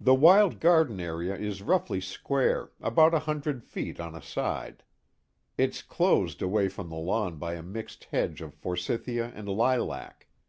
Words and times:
"The 0.00 0.16
wild 0.16 0.58
garden 0.58 0.98
area 0.98 1.36
is 1.36 1.62
roughly 1.62 2.00
square, 2.00 2.72
about 2.80 3.14
a 3.14 3.20
hundred 3.20 3.62
feet 3.62 4.00
on 4.00 4.16
a 4.16 4.20
side. 4.20 4.82
It's 5.56 5.80
closed 5.80 6.42
away 6.42 6.66
from 6.68 6.88
the 6.88 6.96
lawn 6.96 7.36
by 7.36 7.54
a 7.54 7.62
mixed 7.62 8.08
hedge 8.10 8.40
of 8.40 8.52
forsythia 8.52 9.30
and 9.32 9.48
lilac. 9.48 10.26